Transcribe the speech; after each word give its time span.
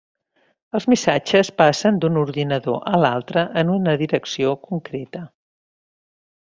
Els 0.77 0.85
missatges 0.93 1.51
passen 1.63 1.99
d'un 2.05 2.17
ordinador 2.23 2.81
a 2.95 3.03
l'altre 3.05 3.47
en 3.63 3.73
una 3.77 3.97
direcció 4.05 4.59
concreta. 4.71 5.27